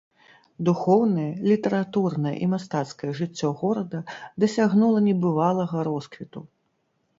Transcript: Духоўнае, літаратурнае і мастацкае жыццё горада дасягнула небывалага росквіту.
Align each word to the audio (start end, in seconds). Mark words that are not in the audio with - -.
Духоўнае, 0.69 1.25
літаратурнае 1.51 2.33
і 2.47 2.47
мастацкае 2.55 3.11
жыццё 3.21 3.53
горада 3.61 4.03
дасягнула 4.47 4.99
небывалага 5.11 5.87
росквіту. 5.93 6.39